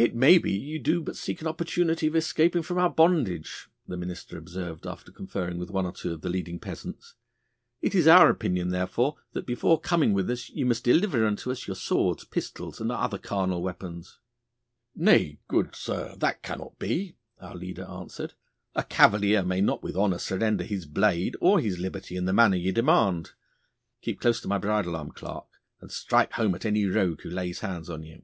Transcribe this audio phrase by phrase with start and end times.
[0.00, 3.68] 'It may be that ye do but seek an opportunity of escaping from our bondage,'
[3.88, 7.16] the minister observed, after conferring with one or two of the leading peasants.
[7.82, 11.66] 'It is our opinion, therefore, that before coming with us ye must deliver unto us
[11.66, 14.20] your swords, pistols, and other carnal weapons.'
[14.94, 18.34] 'Nay, good sir, that cannot be,' our leader answered.
[18.76, 22.54] 'A cavalier may not with honour surrender his blade or his liberty in the manner
[22.56, 23.32] ye demand.
[24.02, 27.58] Keep close to my bridle arm, Clarke, and strike home at any rogue who lays
[27.58, 28.22] hands on you.